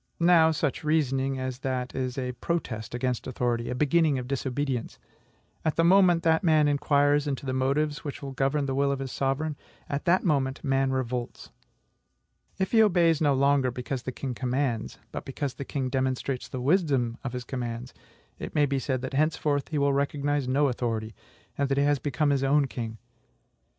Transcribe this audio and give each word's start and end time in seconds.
Now, 0.19 0.49
such 0.49 0.83
reasoning 0.83 1.37
as 1.37 1.59
that 1.59 1.93
is 1.93 2.17
a 2.17 2.31
protest 2.31 2.95
against 2.95 3.27
authority, 3.27 3.69
a 3.69 3.75
beginning 3.75 4.17
of 4.17 4.27
disobedience. 4.27 4.97
At 5.63 5.75
the 5.75 5.83
moment 5.83 6.23
that 6.23 6.43
man 6.43 6.67
inquires 6.67 7.27
into 7.27 7.45
the 7.45 7.53
motives 7.53 8.03
which 8.03 8.19
govern 8.35 8.65
the 8.65 8.73
will 8.73 8.91
of 8.91 8.97
his 8.97 9.11
sovereign, 9.11 9.55
at 9.87 10.05
that 10.05 10.23
moment 10.23 10.63
man 10.63 10.89
revolts. 10.89 11.51
If 12.57 12.71
he 12.71 12.81
obeys 12.81 13.21
no 13.21 13.35
longer 13.35 13.69
because 13.69 14.01
the 14.01 14.11
king 14.11 14.33
commands, 14.33 14.97
but 15.11 15.23
because 15.23 15.53
the 15.53 15.65
king 15.65 15.87
demonstrates 15.87 16.47
the 16.47 16.61
wisdom 16.61 17.19
of 17.23 17.33
his 17.33 17.43
commands, 17.43 17.93
it 18.39 18.55
may 18.55 18.65
be 18.65 18.79
said 18.79 19.01
that 19.03 19.13
henceforth 19.13 19.67
he 19.67 19.77
will 19.77 19.93
recognize 19.93 20.47
no 20.47 20.67
authority, 20.67 21.13
and 21.59 21.69
that 21.69 21.77
he 21.77 21.83
has 21.83 21.99
become 21.99 22.31
his 22.31 22.43
own 22.43 22.65
king. 22.65 22.97